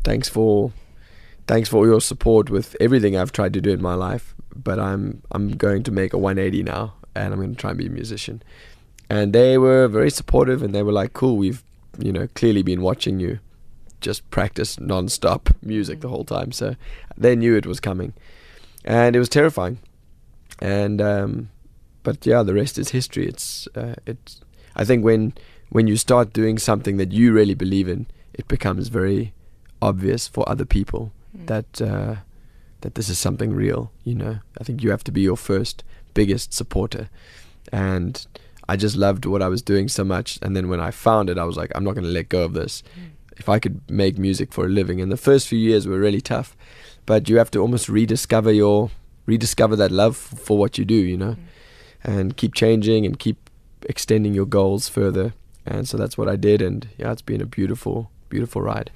thanks 0.03 0.29
for, 0.29 0.73
thanks 1.47 1.69
for 1.69 1.79
all 1.79 1.87
your 1.87 2.01
support 2.01 2.49
with 2.49 2.77
everything 2.81 3.17
I've 3.17 3.33
tried 3.33 3.55
to 3.55 3.61
do 3.61 3.71
in 3.71 3.83
my 3.83 3.95
life." 3.95 4.34
But 4.55 4.79
I'm 4.79 5.23
I'm 5.33 5.51
going 5.57 5.83
to 5.85 5.91
make 5.93 6.13
a 6.13 6.19
180 6.19 6.63
now, 6.63 6.95
and 7.15 7.33
I'm 7.33 7.41
going 7.41 7.55
to 7.55 7.61
try 7.61 7.71
and 7.71 7.79
be 7.79 7.87
a 7.87 7.91
musician. 7.91 8.43
And 9.11 9.33
they 9.33 9.59
were 9.59 9.87
very 9.89 10.11
supportive, 10.11 10.63
and 10.63 10.75
they 10.75 10.83
were 10.83 10.93
like, 10.93 11.13
"Cool, 11.13 11.37
we've 11.37 11.63
you 11.99 12.13
know 12.13 12.27
clearly 12.35 12.63
been 12.63 12.83
watching 12.83 13.21
you." 13.21 13.39
Just 14.01 14.29
practice 14.31 14.79
non-stop 14.79 15.49
music 15.63 16.01
the 16.01 16.09
whole 16.09 16.25
time, 16.25 16.53
so 16.53 16.75
they 17.17 17.35
knew 17.37 17.57
it 17.57 17.67
was 17.67 17.81
coming, 17.81 18.13
and 18.85 19.17
it 19.17 19.19
was 19.19 19.29
terrifying. 19.29 19.79
And 20.61 21.01
um, 21.01 21.49
but 22.03 22.27
yeah, 22.27 22.43
the 22.43 22.55
rest 22.55 22.79
is 22.79 22.91
history. 22.91 23.27
It's 23.27 23.67
uh, 23.75 23.95
it's. 24.07 24.41
I 24.77 24.85
think 24.85 25.05
when 25.05 25.33
when 25.71 25.87
you 25.87 25.97
start 25.97 26.33
doing 26.33 26.59
something 26.59 26.97
that 26.99 27.13
you 27.13 27.33
really 27.33 27.55
believe 27.55 27.89
in, 27.89 28.07
it 28.35 28.47
becomes 28.49 28.89
very 28.89 29.33
obvious 29.81 30.29
for 30.29 30.49
other 30.49 30.65
people 30.67 31.13
Mm. 31.37 31.47
that 31.47 31.83
uh, 31.83 32.15
that 32.85 32.95
this 32.95 33.09
is 33.09 33.19
something 33.19 33.55
real. 33.55 33.91
You 34.05 34.15
know, 34.15 34.39
I 34.61 34.65
think 34.65 34.83
you 34.83 34.91
have 34.91 35.03
to 35.05 35.11
be 35.11 35.23
your 35.23 35.39
first 35.39 35.83
biggest 36.13 36.53
supporter, 36.53 37.09
and 37.73 38.25
I 38.69 38.77
just 38.77 38.95
loved 38.95 39.25
what 39.25 39.43
I 39.43 39.49
was 39.49 39.63
doing 39.63 39.89
so 39.89 40.05
much. 40.05 40.39
And 40.43 40.55
then 40.55 40.69
when 40.69 40.81
I 40.81 40.91
found 40.91 41.31
it, 41.31 41.39
I 41.39 41.45
was 41.45 41.57
like, 41.57 41.73
I'm 41.75 41.83
not 41.83 41.95
going 41.95 42.05
to 42.05 42.11
let 42.11 42.29
go 42.29 42.45
of 42.45 42.53
this. 42.53 42.83
Mm. 42.83 43.11
If 43.39 43.49
I 43.49 43.59
could 43.59 43.81
make 43.91 44.19
music 44.19 44.53
for 44.53 44.67
a 44.67 44.69
living, 44.69 45.01
and 45.01 45.11
the 45.11 45.17
first 45.17 45.49
few 45.49 45.59
years 45.59 45.89
were 45.89 45.99
really 45.99 46.21
tough, 46.21 46.55
but 47.07 47.29
you 47.29 47.39
have 47.39 47.51
to 47.53 47.59
almost 47.59 47.89
rediscover 47.89 48.53
your 48.53 48.91
rediscover 49.27 49.77
that 49.77 49.91
love 49.91 50.17
for 50.17 50.59
what 50.59 50.77
you 50.77 50.85
do. 50.85 50.95
You 50.95 51.17
know, 51.17 51.37
mm. 51.37 51.45
and 52.05 52.37
keep 52.37 52.55
changing 52.55 53.07
and 53.07 53.19
keep 53.19 53.51
extending 53.89 54.35
your 54.35 54.47
goals 54.47 54.91
further. 54.91 55.33
And 55.67 55.89
so 55.89 55.97
that's 55.97 56.19
what 56.19 56.29
I 56.29 56.37
did, 56.37 56.61
and 56.61 56.87
yeah, 56.99 57.13
it's 57.13 57.23
been 57.23 57.41
a 57.41 57.47
beautiful, 57.47 58.11
beautiful 58.29 58.61
ride. 58.61 58.91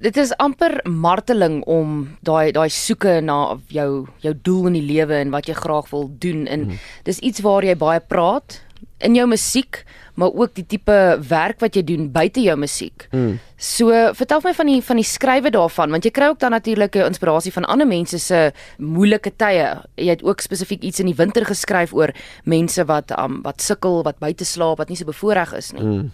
Dit 0.00 0.16
is 0.16 0.30
amper 0.36 0.80
marteling 0.86 1.64
om 1.66 2.16
daai 2.22 2.52
daai 2.52 2.68
soeke 2.70 3.20
na 3.20 3.56
jou 3.68 4.06
jou 4.22 4.34
doel 4.42 4.66
in 4.66 4.72
die 4.72 4.86
lewe 4.94 5.14
en 5.14 5.30
wat 5.30 5.46
jy 5.46 5.54
graag 5.54 5.90
wil 5.90 6.10
doen 6.18 6.46
en 6.46 6.60
Mhm. 6.68 6.76
dis 7.04 7.18
iets 7.18 7.40
waar 7.40 7.64
jy 7.64 7.74
baie 7.76 8.00
praat 8.00 8.60
in 9.00 9.14
jou 9.14 9.26
musiek, 9.26 9.84
maar 10.14 10.30
ook 10.34 10.54
die 10.54 10.66
tipe 10.66 11.18
werk 11.28 11.60
wat 11.60 11.74
jy 11.74 11.82
doen 11.84 12.10
buite 12.12 12.40
jou 12.40 12.56
musiek. 12.56 13.06
Mm. 13.12 13.38
So, 13.56 13.90
vertel 14.14 14.40
my 14.44 14.52
van 14.54 14.66
die 14.66 14.82
van 14.82 14.96
die 14.96 15.04
skrywe 15.04 15.50
daarvan 15.50 15.90
want 15.90 16.04
jy 16.04 16.10
kry 16.10 16.26
ook 16.28 16.38
dan 16.38 16.50
natuurlik 16.50 16.94
'n 16.96 17.06
inspirasie 17.06 17.52
van 17.52 17.64
ander 17.64 17.86
mense 17.86 18.18
se 18.18 18.52
moeilike 18.78 19.32
tye. 19.36 19.82
Jy 19.96 20.08
het 20.10 20.22
ook 20.22 20.40
spesifiek 20.40 20.82
iets 20.82 21.00
in 21.00 21.06
die 21.06 21.14
winter 21.14 21.44
geskryf 21.44 21.92
oor 21.92 22.12
mense 22.44 22.84
wat 22.84 23.10
um, 23.18 23.42
wat 23.42 23.60
sukkel, 23.62 24.02
wat 24.02 24.18
buite 24.18 24.44
slaap, 24.44 24.78
wat 24.78 24.88
nie 24.88 24.96
so 24.96 25.04
bevoordeel 25.04 25.56
is 25.56 25.72
nie. 25.72 25.82
Mm. 25.82 26.10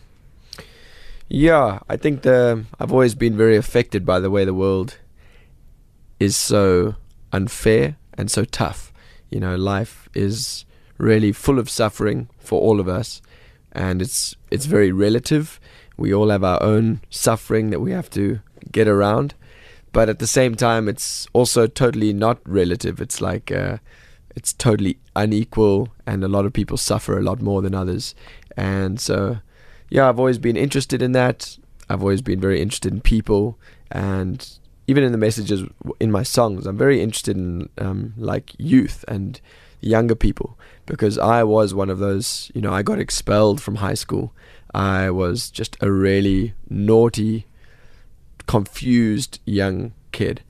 Yeah, 1.29 1.81
I 1.89 1.97
think 1.97 2.23
the 2.23 2.65
I've 2.79 2.93
always 2.93 3.15
been 3.15 3.37
very 3.37 3.57
affected 3.57 4.05
by 4.05 4.21
the 4.21 4.31
way 4.31 4.45
the 4.45 4.55
world 4.55 4.99
is 6.21 6.37
so 6.37 6.97
unfair 7.33 7.97
and 8.17 8.31
so 8.31 8.45
tough. 8.45 8.93
You 9.31 9.41
know, 9.41 9.57
life 9.57 10.09
is 10.15 10.65
really 10.99 11.33
full 11.33 11.59
of 11.59 11.69
suffering 11.71 12.29
for 12.39 12.61
all 12.61 12.79
of 12.79 12.89
us, 12.89 13.23
and 13.73 14.03
it's 14.03 14.37
it's 14.51 14.67
very 14.67 14.93
relative. 14.93 15.59
We 15.97 16.13
all 16.13 16.29
have 16.29 16.45
our 16.45 16.63
own 16.63 17.01
suffering 17.11 17.71
that 17.71 17.81
we 17.81 17.93
have 17.93 18.11
to 18.11 18.41
get 18.71 18.87
around, 18.87 19.35
but 19.93 20.09
at 20.09 20.19
the 20.19 20.27
same 20.27 20.55
time, 20.57 20.89
it's 20.89 21.27
also 21.33 21.67
totally 21.67 22.13
not 22.13 22.39
relative. 22.45 23.01
It's 23.01 23.21
like 23.21 23.51
uh, 23.51 23.79
it's 24.37 24.53
totally 24.53 24.99
unequal, 25.17 25.89
and 26.07 26.23
a 26.23 26.29
lot 26.29 26.45
of 26.45 26.53
people 26.53 26.77
suffer 26.77 27.19
a 27.19 27.23
lot 27.23 27.41
more 27.41 27.63
than 27.63 27.75
others, 27.75 28.15
and 28.57 29.01
so 29.01 29.39
yeah, 29.95 30.09
I've 30.09 30.19
always 30.19 30.39
been 30.39 30.57
interested 30.57 31.03
in 31.03 31.13
that. 31.13 31.57
I've 31.89 32.01
always 32.01 32.21
been 32.21 32.41
very 32.41 32.61
interested 32.61 32.93
in 32.93 33.01
people, 33.01 33.57
and 33.93 34.45
even 34.89 35.05
in 35.05 35.13
the 35.13 35.19
messages 35.19 35.63
in 36.01 36.11
my 36.11 36.25
songs, 36.25 36.67
I'm 36.67 36.77
very 36.77 37.01
interested 37.01 37.37
in 37.37 37.69
um, 37.79 38.13
like 38.17 38.55
youth 38.59 39.05
and 39.07 39.41
younger 39.81 40.17
people 40.17 40.59
because 40.85 41.17
I 41.17 41.45
was 41.45 41.75
one 41.75 41.91
of 41.91 42.01
those. 42.01 42.51
You 42.57 42.61
know, 42.61 42.73
I 42.73 42.83
got 42.83 42.99
expelled 42.99 43.63
from 43.63 43.77
high 43.77 43.95
school. 43.95 44.35
I 44.75 45.11
was 45.11 45.49
just 45.49 45.77
a 45.81 45.93
really 45.93 46.55
naughty, 46.69 47.47
confused 48.49 49.39
young 49.45 49.93
kid, 50.11 50.43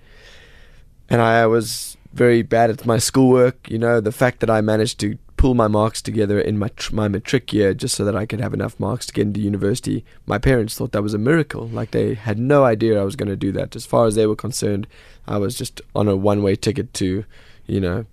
and 1.10 1.20
I 1.20 1.46
was 1.46 1.98
very 2.14 2.40
bad 2.40 2.70
at 2.70 2.86
my 2.86 2.96
schoolwork. 2.96 3.68
You 3.68 3.78
know, 3.78 4.00
the 4.00 4.10
fact 4.10 4.40
that 4.40 4.48
I 4.48 4.62
managed 4.62 5.00
to 5.00 5.18
pull 5.44 5.52
my 5.52 5.68
marks 5.68 6.00
together 6.00 6.40
in 6.40 6.56
my 6.56 6.68
tr- 6.68 6.94
my 6.94 7.06
matric 7.06 7.52
year 7.52 7.74
just 7.74 7.94
so 7.94 8.02
that 8.02 8.16
I 8.16 8.24
could 8.24 8.40
have 8.40 8.54
enough 8.54 8.80
marks 8.80 9.04
to 9.04 9.12
get 9.12 9.26
into 9.26 9.40
university. 9.40 10.02
My 10.24 10.38
parents 10.38 10.74
thought 10.74 10.92
that 10.92 11.02
was 11.02 11.12
a 11.12 11.18
miracle. 11.18 11.68
Like 11.68 11.90
they 11.90 12.14
had 12.14 12.38
no 12.38 12.64
idea 12.64 12.98
I 12.98 13.04
was 13.04 13.14
going 13.14 13.28
to 13.28 13.36
do 13.36 13.52
that. 13.52 13.76
As 13.76 13.84
far 13.84 14.06
as 14.06 14.14
they 14.14 14.26
were 14.26 14.36
concerned, 14.36 14.86
I 15.28 15.36
was 15.36 15.54
just 15.54 15.82
on 15.94 16.08
a 16.08 16.16
one-way 16.16 16.56
ticket 16.56 16.94
to, 16.94 17.26
you 17.66 17.78
know, 17.78 18.06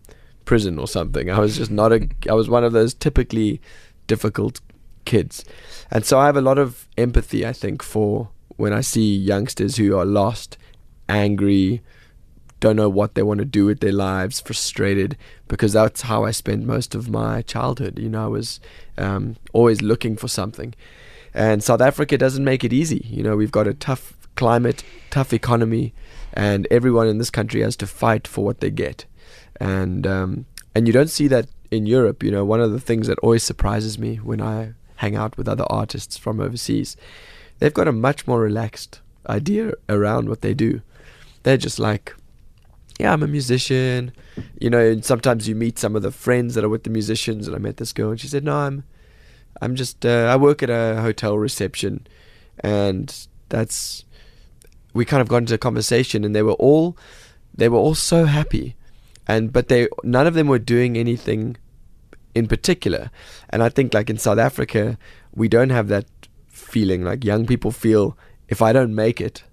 prison 0.43 0.77
or 0.77 0.89
something. 0.89 1.31
I 1.31 1.39
was 1.39 1.55
just 1.55 1.71
not 1.71 1.93
a 1.93 2.09
I 2.29 2.33
was 2.33 2.49
one 2.49 2.65
of 2.65 2.73
those 2.73 2.93
typically 2.93 3.61
difficult 4.07 4.59
kids. 5.05 5.45
And 5.89 6.05
so 6.05 6.19
I 6.19 6.25
have 6.25 6.35
a 6.35 6.41
lot 6.41 6.57
of 6.57 6.85
empathy 6.97 7.45
I 7.45 7.53
think 7.53 7.81
for 7.81 8.27
when 8.57 8.73
I 8.73 8.81
see 8.81 9.15
youngsters 9.15 9.77
who 9.77 9.97
are 9.97 10.03
lost, 10.03 10.57
angry, 11.07 11.81
don't 12.61 12.77
know 12.77 12.87
what 12.87 13.15
they 13.15 13.23
want 13.23 13.39
to 13.39 13.45
do 13.45 13.65
with 13.65 13.81
their 13.81 13.91
lives, 13.91 14.39
frustrated, 14.39 15.17
because 15.49 15.73
that's 15.73 16.03
how 16.03 16.23
I 16.23 16.31
spent 16.31 16.63
most 16.63 16.95
of 16.95 17.09
my 17.09 17.41
childhood. 17.41 17.99
You 17.99 18.07
know, 18.07 18.23
I 18.23 18.27
was 18.27 18.61
um, 18.97 19.35
always 19.51 19.81
looking 19.81 20.15
for 20.15 20.29
something. 20.29 20.73
And 21.33 21.63
South 21.63 21.81
Africa 21.81 22.17
doesn't 22.17 22.43
make 22.43 22.63
it 22.63 22.71
easy. 22.71 23.05
You 23.09 23.23
know, 23.23 23.35
we've 23.35 23.51
got 23.51 23.67
a 23.67 23.73
tough 23.73 24.13
climate, 24.35 24.83
tough 25.09 25.33
economy, 25.33 25.93
and 26.33 26.67
everyone 26.69 27.07
in 27.07 27.17
this 27.17 27.31
country 27.31 27.61
has 27.61 27.75
to 27.77 27.87
fight 27.87 28.27
for 28.27 28.45
what 28.45 28.59
they 28.59 28.69
get. 28.69 29.05
And 29.59 30.05
um, 30.05 30.45
and 30.75 30.87
you 30.87 30.93
don't 30.93 31.09
see 31.09 31.27
that 31.27 31.47
in 31.71 31.85
Europe. 31.87 32.21
You 32.21 32.31
know, 32.31 32.45
one 32.45 32.61
of 32.61 32.71
the 32.71 32.79
things 32.79 33.07
that 33.07 33.19
always 33.19 33.43
surprises 33.43 33.97
me 33.97 34.17
when 34.17 34.39
I 34.39 34.73
hang 34.97 35.15
out 35.15 35.35
with 35.35 35.49
other 35.49 35.65
artists 35.67 36.15
from 36.15 36.39
overseas, 36.39 36.95
they've 37.57 37.73
got 37.73 37.87
a 37.87 37.91
much 37.91 38.27
more 38.27 38.39
relaxed 38.39 39.01
idea 39.27 39.73
around 39.89 40.29
what 40.29 40.41
they 40.41 40.53
do. 40.53 40.81
They're 41.43 41.57
just 41.57 41.79
like, 41.79 42.13
yeah, 43.01 43.13
I'm 43.13 43.23
a 43.23 43.27
musician. 43.27 44.13
You 44.59 44.69
know, 44.69 44.91
and 44.91 45.03
sometimes 45.03 45.47
you 45.47 45.55
meet 45.55 45.79
some 45.79 45.95
of 45.95 46.03
the 46.03 46.11
friends 46.11 46.53
that 46.53 46.63
are 46.63 46.69
with 46.69 46.83
the 46.83 46.91
musicians. 46.91 47.47
And 47.47 47.55
I 47.55 47.59
met 47.59 47.77
this 47.77 47.93
girl, 47.93 48.11
and 48.11 48.19
she 48.19 48.27
said, 48.27 48.43
"No, 48.43 48.55
I'm, 48.55 48.83
I'm 49.59 49.75
just, 49.75 50.05
uh, 50.05 50.29
I 50.31 50.35
work 50.35 50.61
at 50.61 50.69
a 50.69 51.01
hotel 51.01 51.37
reception," 51.37 52.05
and 52.59 53.27
that's, 53.49 54.05
we 54.93 55.03
kind 55.03 55.19
of 55.21 55.27
got 55.27 55.37
into 55.37 55.55
a 55.55 55.57
conversation, 55.57 56.23
and 56.23 56.35
they 56.35 56.43
were 56.43 56.59
all, 56.69 56.95
they 57.55 57.69
were 57.69 57.79
all 57.79 57.95
so 57.95 58.25
happy, 58.25 58.75
and 59.27 59.51
but 59.51 59.67
they, 59.67 59.87
none 60.03 60.27
of 60.27 60.35
them 60.35 60.47
were 60.47 60.59
doing 60.59 60.95
anything, 60.95 61.57
in 62.35 62.47
particular, 62.47 63.09
and 63.49 63.63
I 63.63 63.69
think 63.69 63.95
like 63.95 64.11
in 64.11 64.17
South 64.19 64.37
Africa, 64.37 64.97
we 65.33 65.47
don't 65.47 65.71
have 65.71 65.87
that 65.87 66.05
feeling. 66.47 67.03
Like 67.03 67.25
young 67.25 67.47
people 67.47 67.71
feel, 67.71 68.15
if 68.47 68.61
I 68.61 68.73
don't 68.73 68.93
make 68.93 69.19
it, 69.19 69.43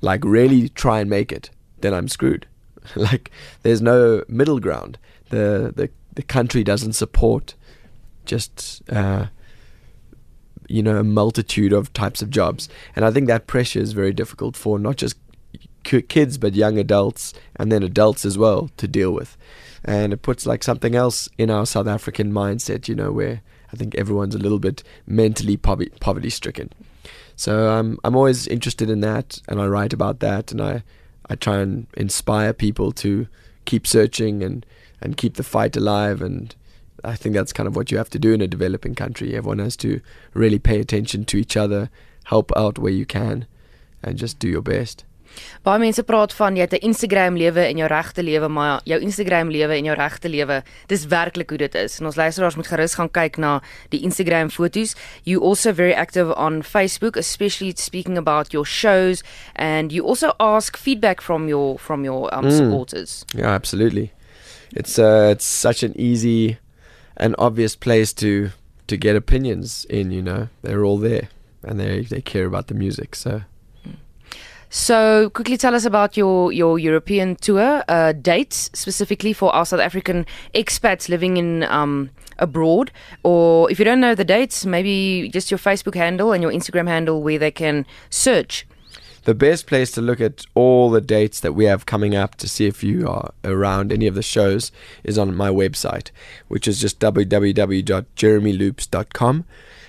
like 0.00 0.24
really 0.24 0.70
try 0.70 1.00
and 1.00 1.10
make 1.10 1.30
it, 1.30 1.50
then 1.82 1.92
I'm 1.92 2.08
screwed. 2.08 2.46
like 2.96 3.30
there's 3.62 3.82
no 3.82 4.24
middle 4.28 4.60
ground. 4.60 4.98
The 5.30 5.72
the 5.74 5.90
the 6.14 6.22
country 6.22 6.62
doesn't 6.62 6.92
support 6.92 7.54
just 8.24 8.82
uh, 8.90 9.26
you 10.68 10.82
know 10.82 10.98
a 10.98 11.04
multitude 11.04 11.72
of 11.72 11.92
types 11.92 12.22
of 12.22 12.30
jobs, 12.30 12.68
and 12.94 13.04
I 13.04 13.10
think 13.10 13.26
that 13.28 13.46
pressure 13.46 13.80
is 13.80 13.92
very 13.92 14.12
difficult 14.12 14.56
for 14.56 14.78
not 14.78 14.96
just 14.96 15.16
kids 15.84 16.38
but 16.38 16.54
young 16.54 16.78
adults 16.78 17.34
and 17.56 17.72
then 17.72 17.82
adults 17.82 18.24
as 18.24 18.38
well 18.38 18.70
to 18.76 18.86
deal 18.86 19.12
with, 19.12 19.36
and 19.84 20.12
it 20.12 20.22
puts 20.22 20.46
like 20.46 20.62
something 20.62 20.94
else 20.94 21.28
in 21.38 21.50
our 21.50 21.66
South 21.66 21.86
African 21.86 22.32
mindset. 22.32 22.88
You 22.88 22.94
know 22.94 23.12
where 23.12 23.42
I 23.72 23.76
think 23.76 23.94
everyone's 23.94 24.34
a 24.34 24.38
little 24.38 24.58
bit 24.58 24.82
mentally 25.06 25.56
poverty 25.56 25.92
poverty 26.00 26.30
stricken. 26.30 26.70
So 27.36 27.70
um, 27.70 27.98
I'm 28.04 28.14
always 28.14 28.46
interested 28.46 28.90
in 28.90 29.00
that, 29.00 29.40
and 29.48 29.60
I 29.60 29.66
write 29.66 29.92
about 29.92 30.20
that, 30.20 30.52
and 30.52 30.60
I, 30.60 30.82
I 31.28 31.36
try 31.36 31.58
and 31.58 31.86
inspire 31.96 32.52
people 32.52 32.92
to 32.92 33.26
keep 33.64 33.86
searching 33.86 34.42
and, 34.42 34.66
and 35.00 35.16
keep 35.16 35.34
the 35.34 35.42
fight 35.42 35.76
alive. 35.76 36.20
And 36.22 36.54
I 37.04 37.16
think 37.16 37.34
that's 37.34 37.52
kind 37.52 37.66
of 37.66 37.76
what 37.76 37.90
you 37.90 37.98
have 37.98 38.10
to 38.10 38.18
do 38.18 38.32
in 38.32 38.40
a 38.40 38.46
developing 38.46 38.94
country. 38.94 39.34
Everyone 39.34 39.58
has 39.58 39.76
to 39.78 40.00
really 40.34 40.58
pay 40.58 40.80
attention 40.80 41.24
to 41.26 41.36
each 41.36 41.56
other, 41.56 41.90
help 42.24 42.52
out 42.56 42.78
where 42.78 42.92
you 42.92 43.06
can, 43.06 43.46
and 44.02 44.18
just 44.18 44.38
do 44.38 44.48
your 44.48 44.62
best. 44.62 45.04
Baie 45.62 45.78
mense 45.78 46.02
praat 46.02 46.32
van 46.34 46.56
jy 46.56 46.60
het 46.60 46.72
'n 46.72 46.84
Instagram 46.86 47.36
lewe 47.36 47.60
en 47.60 47.76
jou 47.76 47.88
regte 47.88 48.22
lewe, 48.22 48.48
maar 48.48 48.80
jou 48.84 49.00
Instagram 49.00 49.50
lewe 49.50 49.74
en 49.76 49.84
jou 49.84 49.96
regte 49.96 50.28
lewe, 50.28 50.62
dis 50.86 51.06
werklik 51.06 51.48
hoe 51.50 51.58
dit 51.58 51.74
is. 51.74 52.00
En 52.00 52.06
ons 52.06 52.16
luisteraars 52.16 52.56
moet 52.56 52.66
gerus 52.66 52.94
gaan 52.94 53.10
kyk 53.10 53.36
na 53.38 53.62
die 53.88 54.00
Instagram 54.02 54.50
foto's. 54.50 54.94
You 55.22 55.42
also 55.44 55.72
very 55.72 55.92
active 55.92 56.34
on 56.36 56.62
Facebook, 56.62 57.16
especially 57.16 57.72
speaking 57.76 58.18
about 58.18 58.52
your 58.52 58.66
shows 58.66 59.22
and 59.54 59.92
you 59.92 60.06
also 60.06 60.32
ask 60.38 60.76
feedback 60.76 61.22
from 61.22 61.48
your 61.48 61.78
from 61.78 62.04
your 62.04 62.34
um, 62.34 62.44
Mm. 62.44 62.56
supporters. 62.56 63.24
Yeah, 63.36 63.54
absolutely. 63.54 64.10
It's 64.74 64.98
uh, 64.98 65.28
it's 65.30 65.60
such 65.60 65.82
an 65.82 65.92
easy 65.96 66.56
and 67.16 67.34
obvious 67.38 67.76
place 67.76 68.12
to 68.14 68.50
to 68.86 68.96
get 68.96 69.16
opinions 69.16 69.84
in. 69.88 70.10
You 70.10 70.22
know, 70.22 70.48
they're 70.62 70.82
all 70.84 70.98
there, 70.98 71.28
and 71.62 71.78
they 71.78 72.06
they 72.08 72.20
care 72.22 72.46
about 72.46 72.66
the 72.66 72.74
music. 72.74 73.14
So 73.14 73.42
So, 74.74 75.28
quickly 75.28 75.58
tell 75.58 75.74
us 75.74 75.84
about 75.84 76.16
your 76.16 76.50
your 76.50 76.78
European 76.78 77.36
tour 77.36 77.84
uh, 77.88 78.12
dates 78.12 78.70
specifically 78.72 79.34
for 79.34 79.54
our 79.54 79.66
South 79.66 79.80
African 79.80 80.24
expats 80.54 81.10
living 81.10 81.36
in 81.36 81.64
um, 81.64 82.08
abroad. 82.38 82.90
Or 83.22 83.70
if 83.70 83.78
you 83.78 83.84
don't 83.84 84.00
know 84.00 84.14
the 84.14 84.24
dates, 84.24 84.64
maybe 84.64 85.28
just 85.30 85.50
your 85.50 85.58
Facebook 85.58 85.94
handle 85.94 86.32
and 86.32 86.42
your 86.42 86.50
Instagram 86.50 86.88
handle 86.88 87.22
where 87.22 87.38
they 87.38 87.50
can 87.50 87.84
search. 88.08 88.66
The 89.24 89.34
best 89.34 89.66
place 89.66 89.92
to 89.92 90.00
look 90.00 90.22
at 90.22 90.46
all 90.54 90.90
the 90.90 91.02
dates 91.02 91.40
that 91.40 91.52
we 91.52 91.66
have 91.66 91.84
coming 91.84 92.14
up 92.14 92.36
to 92.36 92.48
see 92.48 92.66
if 92.66 92.82
you 92.82 93.06
are 93.06 93.34
around 93.44 93.92
any 93.92 94.06
of 94.06 94.14
the 94.14 94.22
shows 94.22 94.72
is 95.04 95.18
on 95.18 95.36
my 95.36 95.50
website, 95.50 96.10
which 96.48 96.66
is 96.66 96.80
just 96.80 96.98
www.jeremyloops.com. 96.98 99.44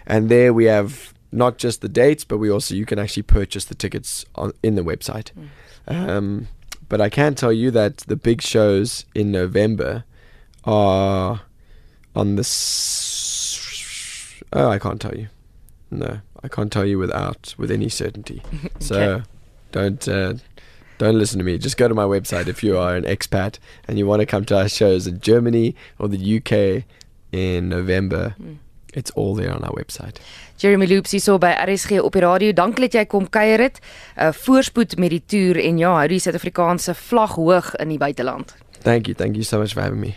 And 0.06 0.28
there 0.28 0.54
we 0.54 0.66
have 0.66 1.13
not 1.34 1.58
just 1.58 1.82
the 1.82 1.90
dates, 1.90 2.24
but 2.24 2.38
we 2.38 2.50
also 2.50 2.76
you 2.76 2.86
can 2.86 3.00
actually 3.00 3.24
purchase 3.24 3.66
the 3.66 3.76
tickets 3.76 4.26
on 4.36 4.54
in 4.62 4.76
the 4.76 4.84
website. 4.84 5.32
Um, 5.88 6.48
but 6.90 7.02
I 7.02 7.10
can 7.10 7.36
tell 7.36 7.52
you 7.52 7.72
that 7.72 7.98
the 8.08 8.16
big 8.16 8.42
shows 8.42 9.06
in 9.16 9.32
November 9.32 10.04
are 10.64 11.42
on 12.16 12.36
the. 12.36 12.42
S- 12.42 14.42
oh, 14.54 14.70
I 14.70 14.80
can't 14.80 15.02
tell 15.02 15.16
you. 15.16 15.28
No, 15.92 16.20
I 16.44 16.48
can't 16.48 16.72
tell 16.72 16.86
you 16.86 16.98
without 17.00 17.54
with 17.58 17.72
any 17.72 17.90
certainty. 17.90 18.42
So 18.80 19.24
don't 19.72 20.08
uh, 20.08 20.36
don't 20.98 21.18
listen 21.18 21.40
to 21.40 21.44
me. 21.46 21.58
Just 21.58 21.78
go 21.78 21.88
to 21.88 21.94
my 21.96 22.04
website 22.04 22.48
if 22.48 22.64
you 22.64 22.78
are 22.78 22.96
an 22.96 23.04
expat 23.06 23.58
and 23.88 23.98
you 23.98 24.06
want 24.06 24.20
to 24.22 24.26
come 24.26 24.46
to 24.46 24.58
our 24.58 24.70
shows 24.70 25.08
in 25.08 25.20
Germany 25.20 25.76
or 26.00 26.08
the 26.08 26.38
UK 26.38 26.84
in 27.32 27.70
November. 27.70 28.36
It's 28.96 29.12
all 29.16 29.36
there 29.36 29.54
on 29.54 29.64
our 29.64 29.76
website. 29.76 30.20
Jeremy 30.58 30.88
Loops 30.88 31.12
hierso 31.12 31.38
by 31.38 31.54
RSG 31.66 32.00
op 32.02 32.14
die 32.14 32.22
radio. 32.24 32.54
Dankie 32.54 32.88
dat 32.88 32.94
jy 32.94 33.06
kom 33.06 33.30
kuier 33.30 33.60
het. 33.60 33.80
Uh 34.18 34.32
voorspoed 34.32 34.98
met 34.98 35.10
die 35.10 35.24
toer 35.26 35.60
en 35.64 35.78
ja, 35.78 35.96
hou 35.98 36.08
die 36.08 36.20
Suid-Afrikaanse 36.20 36.96
vlag 36.96 37.36
hoog 37.36 37.76
in 37.76 37.96
die 37.96 38.02
buiteland. 38.02 38.56
Thank 38.84 39.08
you. 39.08 39.16
Thank 39.16 39.36
you 39.36 39.44
so 39.44 39.60
much 39.60 39.74
for 39.74 39.82
having 39.82 40.00
me. 40.00 40.16